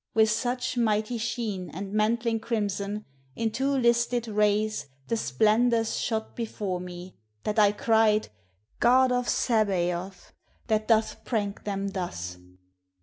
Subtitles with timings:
[0.15, 3.05] With such mighty sheen And mantling crimson,
[3.35, 8.29] in two listed rays The splendors shot before me, that I cried,"
[8.89, 10.33] God of Sabaoth!
[10.65, 12.39] that dost prank them thus